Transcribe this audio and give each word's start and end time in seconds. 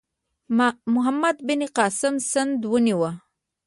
محمد 0.95 1.37
بن 1.47 1.61
قاسم 1.77 2.15
سند 2.31 2.61
ونیو. 2.71 3.01